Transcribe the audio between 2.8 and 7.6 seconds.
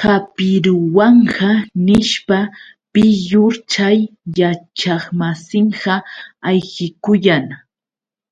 piyur chay yachaqmasinqa ayqikuyan.